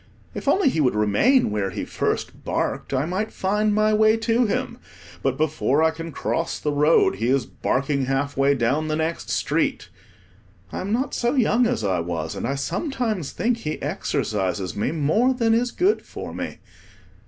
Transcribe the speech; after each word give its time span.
If 0.33 0.47
only 0.47 0.69
he 0.69 0.81
would 0.81 0.95
remain 0.95 1.51
where 1.51 1.69
he 1.69 1.85
first 1.85 2.43
barked, 2.43 2.91
I 2.91 3.05
might 3.05 3.31
find 3.31 3.71
my 3.71 3.93
way 3.93 4.17
to 4.17 4.47
him; 4.47 4.79
but, 5.21 5.37
before 5.37 5.83
I 5.83 5.91
can 5.91 6.11
cross 6.11 6.57
the 6.57 6.71
road, 6.71 7.17
he 7.17 7.27
is 7.27 7.45
barking 7.45 8.05
half 8.05 8.35
way 8.35 8.55
down 8.55 8.87
the 8.87 8.95
next 8.95 9.29
street. 9.29 9.89
I 10.71 10.81
am 10.81 10.91
not 10.91 11.13
so 11.13 11.35
young 11.35 11.67
as 11.67 11.83
I 11.83 11.99
was 11.99 12.35
and 12.35 12.47
I 12.47 12.55
sometimes 12.55 13.31
think 13.31 13.57
he 13.57 13.79
exercises 13.79 14.75
me 14.75 14.91
more 14.91 15.35
than 15.35 15.53
is 15.53 15.69
good 15.69 16.01
for 16.01 16.33
me. 16.33 16.57